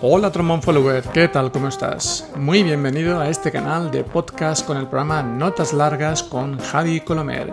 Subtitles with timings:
[0.00, 1.50] Hola trombón follower, ¿qué tal?
[1.50, 2.30] ¿Cómo estás?
[2.36, 7.52] Muy bienvenido a este canal de podcast con el programa Notas Largas con Javi Colomer.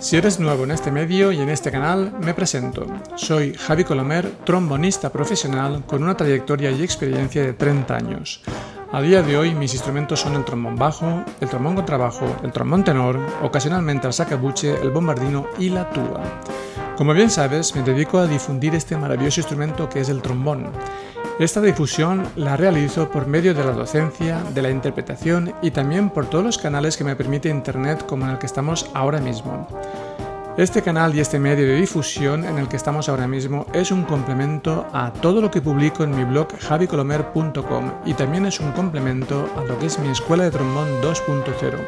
[0.00, 2.84] Si eres nuevo en este medio y en este canal, me presento.
[3.14, 8.42] Soy Javi Colomer, trombonista profesional con una trayectoria y experiencia de 30 años.
[8.90, 12.82] A día de hoy mis instrumentos son el trombón bajo, el trombón contrabajo, el trombón
[12.82, 16.24] tenor, ocasionalmente el sacabuche, el bombardino y la tuba.
[16.96, 20.72] Como bien sabes, me dedico a difundir este maravilloso instrumento que es el trombón.
[21.38, 26.26] Esta difusión la realizo por medio de la docencia, de la interpretación y también por
[26.26, 29.66] todos los canales que me permite Internet como en el que estamos ahora mismo.
[30.58, 34.04] Este canal y este medio de difusión en el que estamos ahora mismo es un
[34.04, 39.48] complemento a todo lo que publico en mi blog javicolomer.com y también es un complemento
[39.56, 41.78] a lo que es mi escuela de trombón 2.0,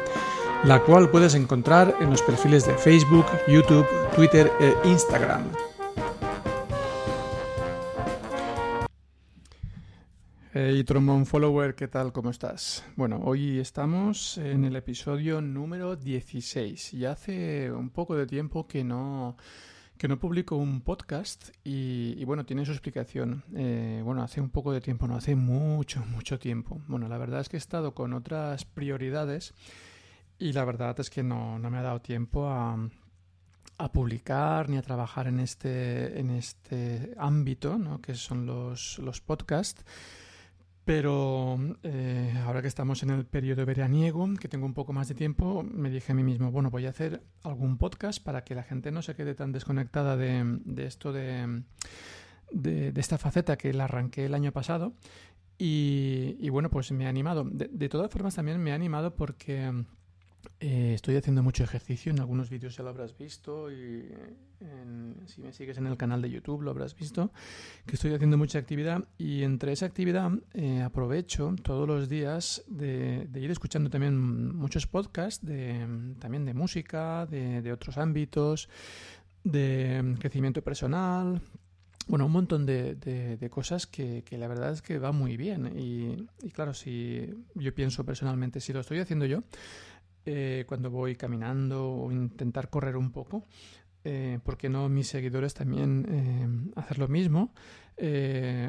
[0.63, 5.43] la cual puedes encontrar en los perfiles de Facebook, YouTube, Twitter e Instagram.
[10.57, 12.13] Hey Trombone Follower, ¿qué tal?
[12.13, 12.85] ¿Cómo estás?
[12.95, 18.85] Bueno, hoy estamos en el episodio número 16 y hace un poco de tiempo que
[18.85, 19.35] no,
[19.97, 23.43] que no publico un podcast y, bueno, tiene su explicación.
[23.53, 26.81] Eh, bueno, hace un poco de tiempo, no, hace mucho, mucho tiempo.
[26.87, 29.53] Bueno, la verdad es que he estado con otras prioridades
[30.39, 32.77] y la verdad es que no, no me ha dado tiempo a,
[33.77, 38.01] a publicar ni a trabajar en este, en este ámbito, ¿no?
[38.01, 39.83] que son los, los podcasts.
[40.85, 45.15] Pero eh, ahora que estamos en el periodo veraniego, que tengo un poco más de
[45.15, 48.61] tiempo, me dije a mí mismo, bueno, voy a hacer algún podcast para que la
[48.61, 51.63] gente no se quede tan desconectada de, esto de,
[52.51, 54.93] de, esta faceta que la arranqué el año pasado.
[55.57, 57.45] Y, bueno, pues me ha animado.
[57.45, 59.71] de todas formas, también me ha animado porque
[60.59, 64.09] eh, estoy haciendo mucho ejercicio, en algunos vídeos ya lo habrás visto y
[65.27, 67.31] si me sigues en el canal de YouTube lo habrás visto,
[67.85, 73.27] que estoy haciendo mucha actividad y entre esa actividad eh, aprovecho todos los días de,
[73.35, 75.85] ir escuchando también muchos podcasts, de,
[76.19, 78.69] también de música, de, otros ámbitos,
[79.43, 81.41] de crecimiento personal,
[82.07, 85.73] bueno, un montón de, cosas que, la verdad es que va muy bien.
[85.77, 89.43] Y, y, claro, si yo pienso personalmente, si lo estoy haciendo yo,
[90.25, 93.45] eh, cuando voy caminando o intentar correr un poco.
[94.03, 97.53] Eh, ¿Por qué no mis seguidores también eh, hacer lo mismo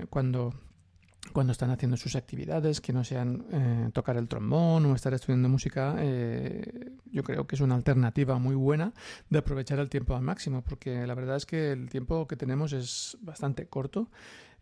[0.08, 0.54] cuando,
[1.32, 5.96] cuando están haciendo sus actividades, que no sean tocar el trombón o estar estudiando música?
[7.10, 8.92] yo creo que es una alternativa muy buena
[9.28, 12.72] de aprovechar el tiempo al máximo, porque la verdad es que el tiempo que tenemos
[12.72, 14.08] es bastante corto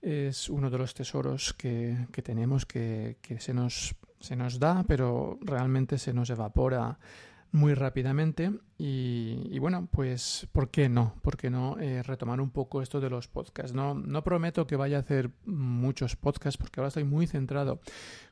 [0.01, 4.85] es uno de los tesoros que, que tenemos que, que, se nos se nos da,
[4.89, 6.99] pero realmente se nos evapora
[7.53, 11.15] muy rápidamente y, bueno, pues ¿por qué no?
[11.23, 13.73] ¿Por qué no eh, retomar un poco esto de los podcasts?
[13.73, 17.81] No, no prometo que vaya a hacer muchos podcasts porque ahora estoy muy centrado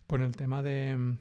[0.08, 1.18] con el tema de,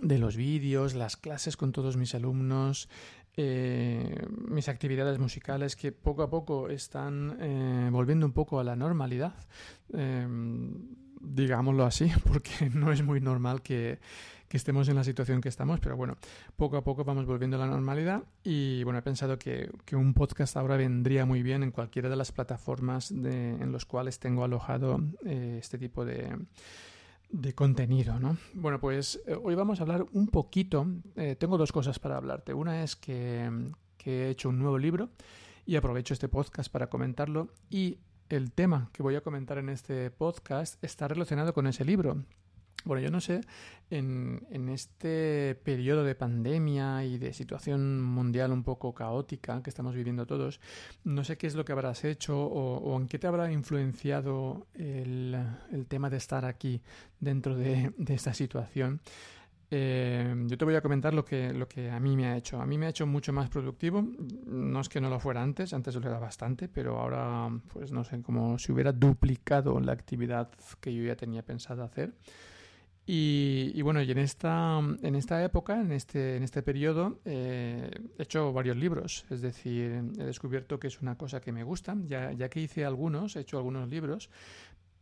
[0.00, 2.88] de los vídeos, las clases con todos mis alumnos,
[3.36, 8.76] eh, mis actividades musicales que poco a poco están eh, volviendo un poco a la
[8.76, 9.34] normalidad
[11.24, 13.98] digámoslo así, porque no es muy normal que,
[14.50, 16.16] estemos en la situación que estamos, pero bueno,
[16.54, 20.56] poco a poco vamos volviendo a la normalidad y bueno, he pensado que, un podcast
[20.56, 25.58] ahora vendría muy bien en cualquiera de las plataformas en los cuales tengo alojado eh,
[25.60, 26.36] este tipo de,
[27.34, 28.36] de contenido, ¿no?
[28.54, 30.86] Bueno, pues eh, hoy vamos a hablar un poquito,
[31.16, 32.54] eh, tengo dos cosas para hablarte.
[32.54, 33.50] Una es que,
[33.96, 35.10] que he hecho un nuevo libro
[35.66, 37.98] y aprovecho este podcast para comentarlo y
[38.28, 42.24] el tema que voy a comentar en este podcast está relacionado con ese libro.
[42.84, 43.40] Bueno, yo no sé,
[43.88, 49.94] en, en, este periodo de pandemia y de situación mundial un poco caótica que estamos
[49.94, 50.60] viviendo todos,
[51.02, 55.34] no sé qué es lo que habrás hecho o, en qué te habrá influenciado el,
[55.72, 56.82] el, tema de estar aquí
[57.20, 59.00] dentro de, de esta situación.
[59.70, 62.60] Eh, yo te voy a comentar lo que, lo que a mí me ha hecho.
[62.60, 64.06] A mí me ha hecho mucho más productivo.
[64.46, 68.04] No es que no lo fuera antes, antes lo era bastante, pero ahora, pues no
[68.04, 70.50] sé, como si hubiera duplicado la actividad
[70.80, 72.14] que yo ya tenía pensado hacer.
[73.06, 78.22] Y, bueno, y en esta, en esta época, en este, en este periodo, eh, he
[78.22, 79.26] hecho varios libros.
[79.28, 81.96] Es decir, he descubierto que es una cosa que me gusta.
[82.06, 84.30] Ya, ya que hice algunos, he hecho algunos libros,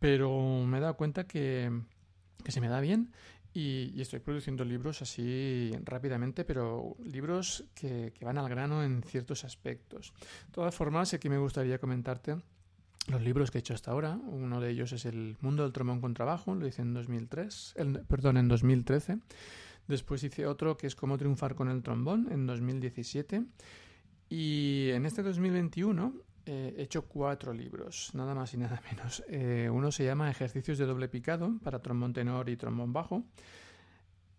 [0.00, 1.70] pero me he dado cuenta que,
[2.42, 3.12] que se me da bien
[3.54, 10.12] y, estoy produciendo libros así rápidamente, pero libros que, van al grano en ciertos aspectos.
[10.46, 12.36] De todas formas, aquí me gustaría comentarte
[13.08, 14.18] los libros que he hecho hasta ahora.
[14.26, 17.74] Uno de ellos es El mundo del trombón con trabajo, lo hice en 2003,
[18.08, 19.18] perdón, en 2013.
[19.88, 23.44] Después hice otro que es Cómo triunfar con el trombón en 2017.
[24.30, 26.14] Y en este 2021
[26.46, 29.22] he hecho cuatro libros, nada más y nada menos.
[29.70, 33.24] uno se llama Ejercicios de doble picado para trombón tenor y trombón bajo.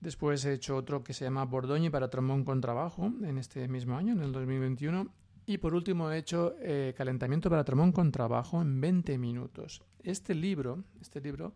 [0.04, 3.96] Después he hecho otro que se llama Bordoñi para trombón con trabajo en este mismo
[3.96, 5.08] año, en el 2021.
[5.46, 9.82] Y por último he hecho eh, Calentamiento para trombón con trabajo en 20 minutos.
[10.04, 11.54] Este libro, este libro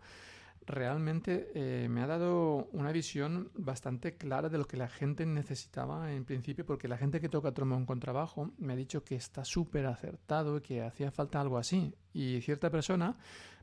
[0.68, 6.12] realmente eh, me ha dado una visión bastante clara de lo que la gente necesitaba
[6.14, 9.46] en principio, porque la gente que toca trombón con trabajo me ha dicho que está
[9.46, 11.96] súper acertado y que hacía falta algo así.
[12.14, 13.16] Y cierta persona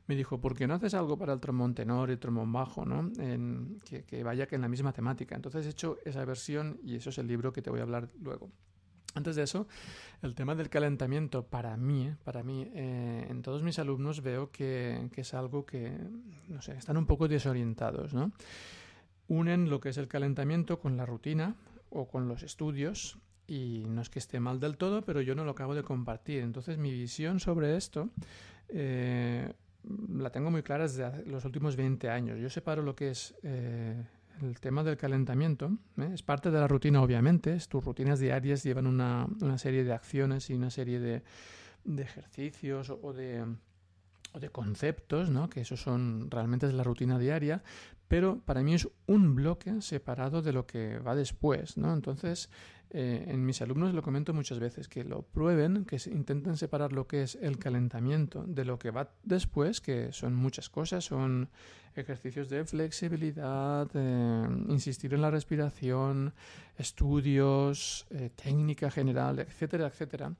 [0.07, 2.85] me dijo, ¿por qué no haces algo para el trombón tenor y el trombón bajo,
[2.85, 3.11] ¿no?
[3.21, 5.35] En, que, vaya que en la misma temática.
[5.35, 8.09] Entonces he hecho esa versión y eso es el libro que te voy a hablar
[8.21, 8.49] luego.
[9.15, 9.67] Antes de eso,
[10.21, 12.15] el tema del calentamiento para mí, ¿eh?
[12.23, 15.97] para mí, eh, en todos mis alumnos veo que, que, es algo que,
[16.49, 18.31] no sé, están un poco desorientados, ¿no?
[19.27, 21.55] Unen lo que es el calentamiento con la rutina
[21.89, 23.17] o con los estudios
[23.47, 26.41] y no es que esté mal del todo, pero yo no lo acabo de compartir.
[26.41, 28.09] Entonces mi visión sobre esto
[28.69, 29.53] eh,
[30.13, 32.39] la tengo muy clara desde los últimos 20 años.
[32.39, 34.03] Yo separo lo que es eh,
[34.41, 35.77] el tema del calentamiento.
[35.97, 36.11] ¿eh?
[36.13, 37.57] Es parte de la rutina, obviamente.
[37.69, 41.23] Tus rutinas diarias llevan una, una serie de acciones y una serie de,
[41.83, 43.45] de ejercicios o de,
[44.33, 45.49] o de conceptos, ¿no?
[45.49, 47.63] que eso son realmente es la rutina diaria,
[48.07, 51.77] pero para mí es un bloque separado de lo que va después.
[51.77, 51.93] ¿no?
[51.93, 52.49] Entonces,
[52.91, 57.07] eh, en mis alumnos lo comento muchas veces, que lo prueben, que intenten separar lo
[57.07, 61.49] que es el calentamiento de lo que va después, que son muchas cosas, son
[61.95, 66.33] ejercicios de flexibilidad, eh, insistir en la respiración,
[66.77, 70.33] estudios, eh, técnica general, etcétera, etcétera.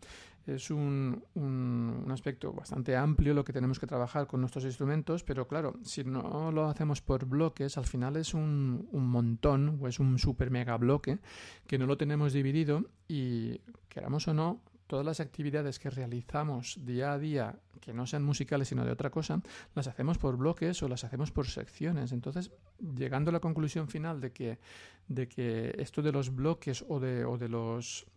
[0.45, 5.47] Es un, un, aspecto bastante amplio lo que tenemos que trabajar con nuestros instrumentos, pero
[5.47, 9.99] claro, si no lo hacemos por bloques, al final es un, un montón o es
[9.99, 11.17] un super mega bloque
[11.65, 13.59] que no lo tenemos dividido y
[13.89, 17.55] queramos o no, todas las actividades que realizamos día a día,
[17.85, 19.41] que no sean musicales sino de otra cosa,
[19.75, 22.11] las hacemos por bloques o las hacemos por secciones.
[22.11, 24.57] Entonces, llegando a la conclusión final de que,
[25.07, 28.07] de que esto de los bloques o de, o de los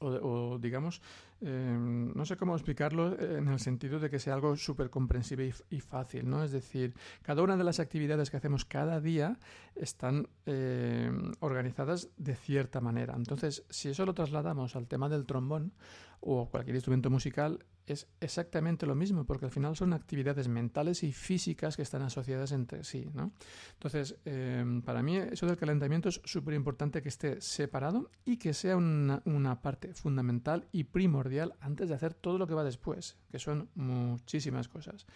[0.00, 1.02] o, digamos,
[1.40, 5.80] em, no sé cómo explicarlo en el sentido de que sea algo súper comprensible y,
[5.80, 6.42] fácil, ¿no?
[6.42, 9.38] Es decir, cada una de las actividades que hacemos cada día
[9.74, 13.14] están em, organizadas de cierta manera.
[13.16, 15.72] Entonces, si eso lo trasladamos al tema del trombón
[16.20, 21.12] o cualquier instrumento musical, es exactamente lo mismo, porque al final son actividades mentales y
[21.12, 23.08] físicas que están asociadas entre sí.
[23.12, 23.32] ¿no?
[23.74, 28.54] Entonces, em, para mí eso del calentamiento es súper importante que esté separado y que
[28.54, 31.29] sea una, una, parte fundamental y primordial
[31.60, 35.06] antes de hacer todo lo que va después, que son muchísimas cosas.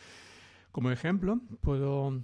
[0.72, 2.22] Como ejemplo, puedo,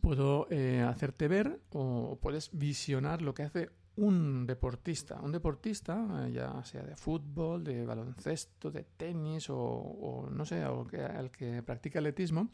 [0.00, 6.32] puedo eh, hacerte ver o puedes visionar lo que hace un deportista, un deportista, eh,
[6.32, 11.62] ya sea de fútbol, de baloncesto, de tenis o, no sé, o que, al que
[11.62, 12.50] practica atletismo,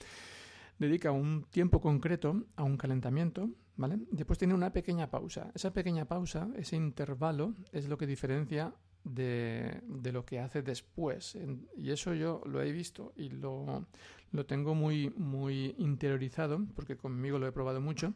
[0.78, 3.98] dedica un tiempo concreto a un calentamiento, ¿vale?
[4.10, 5.50] Después tiene una pequeña pausa.
[5.54, 11.36] Esa pequeña pausa, ese intervalo, es lo que diferencia de, de lo que hace después.
[11.76, 13.86] y eso yo lo he visto y lo,
[14.30, 18.14] lo tengo muy, muy interiorizado, porque conmigo lo he probado mucho,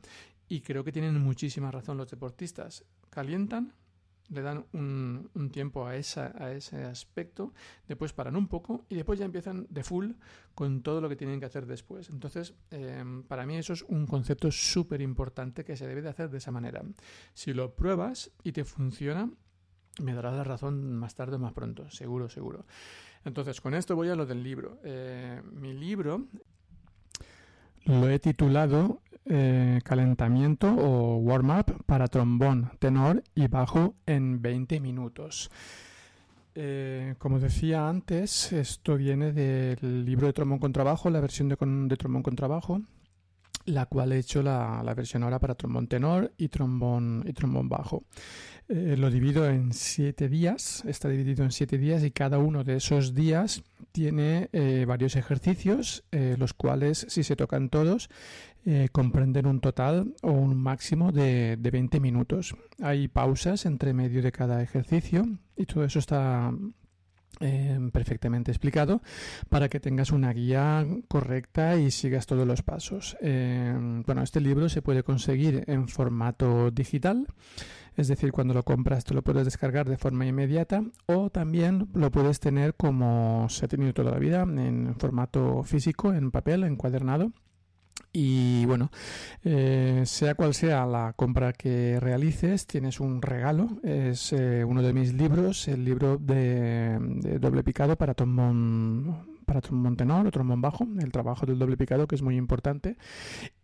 [0.48, 3.72] y creo que tienen muchísima razón los deportistas calientan,
[4.28, 7.52] le dan un, tiempo a, esa, a ese aspecto,
[7.86, 10.12] después paran un poco y después ya empiezan de full
[10.54, 12.10] con todo lo que tienen que hacer después.
[12.10, 16.30] Entonces, em, para mí eso es un concepto súper importante que se debe de hacer
[16.30, 16.82] de esa manera.
[17.34, 19.30] Si lo pruebas y te funciona,
[20.02, 22.64] me darás la razón más tarde o más pronto, seguro, seguro.
[23.24, 24.78] Entonces, con esto voy a lo del libro.
[24.84, 26.26] Eh, mi libro
[27.84, 35.50] lo he titulado eh, calentamiento o warm-up para trombón, tenor y bajo en 20 minutos.
[36.54, 41.56] Eh, como decía antes, esto viene del libro de trombón con trabajo, la versión de,
[41.60, 42.80] de trombón con trabajo,
[43.66, 47.68] la cual he hecho la, la, versión ahora para trombón tenor y trombón, y trombón
[47.68, 48.04] bajo.
[48.68, 52.76] Eh, lo divido en siete días, está dividido en siete días y cada uno de
[52.76, 58.08] esos días tiene eh, varios ejercicios, eh, los cuales, si se tocan todos,
[58.90, 62.56] comprenden un total o un máximo de, de 20 minutos.
[62.82, 65.24] Hay pausas entre medio de cada ejercicio
[65.56, 66.52] y todo eso está
[67.92, 69.02] perfectamente explicado
[69.48, 73.16] para que tengas una guía correcta y sigas todos los pasos.
[73.20, 77.26] bueno, este libro se puede conseguir en formato digital
[77.96, 82.10] es decir, cuando lo compras te lo puedes descargar de forma inmediata o también lo
[82.10, 87.32] puedes tener como se ha tenido toda la vida en formato físico, en papel, encuadernado
[88.12, 88.90] Y bueno,
[89.44, 93.68] eh, sea cual sea la compra que realices, tienes un regalo.
[93.82, 96.98] Es eh, uno de mis libros, el libro de,
[97.38, 102.08] doble picado para trombón para trombón tenor o trombón bajo, el trabajo del doble picado
[102.08, 102.96] que es muy importante.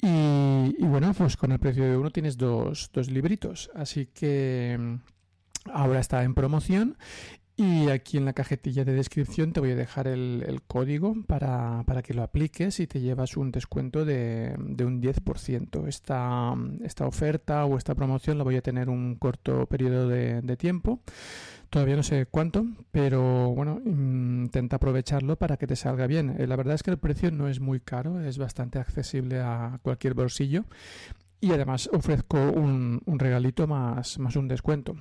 [0.02, 3.70] Y, y bueno, pues con el precio de uno tienes dos, dos libritos.
[3.74, 6.96] Así que mm, ahora está en promoción
[7.56, 12.14] y aquí en la cajetilla de descripción te voy a dejar el, código para, que
[12.14, 15.86] lo apliques y te llevas un descuento de, un 10%.
[15.86, 21.00] Esta, esta oferta o esta promoción la voy a tener un corto periodo de, tiempo.
[21.68, 26.36] Todavía no sé cuánto, pero bueno, intenta aprovecharlo para que te salga bien.
[26.38, 29.78] Eh, la verdad es que el precio no es muy caro, es bastante accesible a
[29.82, 30.64] cualquier bolsillo
[31.40, 34.96] y además ofrezco un, un regalito más, más un descuento.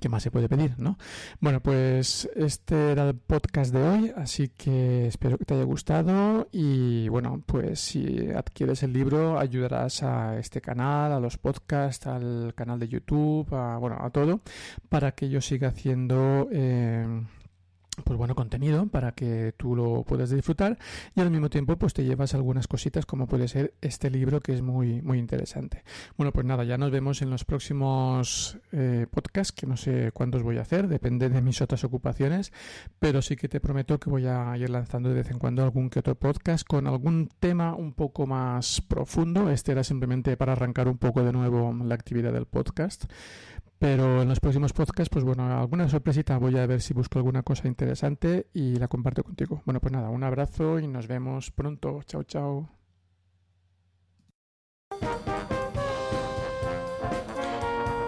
[0.00, 0.96] ¿Qué más se puede pedir, no?
[1.40, 6.48] Bueno, pues este era el podcast de hoy, así que espero que te haya gustado
[6.52, 12.54] y bueno, pues si adquieres el libro ayudarás a este canal, a los podcasts, al
[12.54, 14.40] canal de YouTube, a, bueno, a todo,
[14.88, 16.48] para que yo siga haciendo...
[16.50, 17.22] Eh,
[18.04, 20.78] pues bueno contenido para que tú lo puedas disfrutar
[21.14, 24.54] y al mismo tiempo pues te llevas algunas cositas como puede ser este libro que
[24.54, 25.82] es muy muy interesante.
[26.16, 30.42] Bueno pues nada ya nos vemos en los próximos eh, podcasts que no sé cuántos
[30.42, 32.52] voy a hacer depende de mis otras ocupaciones
[32.98, 35.90] pero sí que te prometo que voy a ir lanzando de vez en cuando algún
[35.90, 39.50] que otro podcast con algún tema un poco más profundo.
[39.50, 43.04] Este era simplemente para arrancar un poco de nuevo la actividad del podcast
[43.80, 47.42] pero en los próximos podcasts, pues bueno, alguna sorpresita voy a ver si busco alguna
[47.42, 49.62] cosa interesante y la comparto contigo.
[49.64, 52.02] Bueno, pues nada, un abrazo y nos vemos pronto.
[52.04, 52.68] Chao, chao.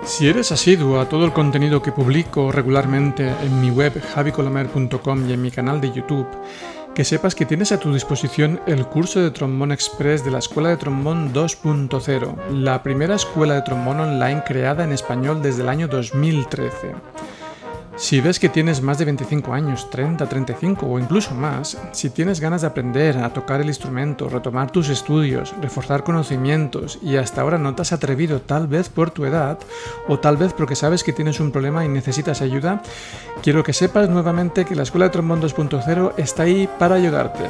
[0.04, 5.32] Si eres asiduo a todo el contenido que publico regularmente en mi web javicolomer.com y
[5.32, 6.26] en mi canal de YouTube,
[6.94, 10.68] que sepas que tienes a tu disposición el curso de trombón express de la Escuela
[10.68, 15.88] de Trombón 2.0, la primera escuela de trombón online creada en español desde el año
[15.88, 16.94] 2013.
[18.02, 22.40] Si ves que tienes más de 25 años, 30, 35 o incluso más, si tienes
[22.40, 27.58] ganas de aprender a tocar el instrumento, retomar tus estudios, reforzar conocimientos y hasta ahora
[27.58, 29.56] no te has atrevido tal vez por tu edad
[30.08, 32.82] o tal vez porque sabes que tienes un problema y necesitas ayuda,
[33.40, 37.44] quiero que sepas nuevamente que la Escuela de Trombón 2.0 está ahí para ayudarte.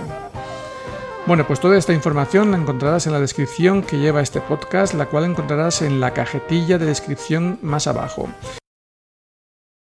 [1.26, 5.06] Bueno, pues toda esta información la encontrarás en la descripción que lleva este podcast, la
[5.06, 8.28] cual encontrarás en la cajetilla de descripción más abajo.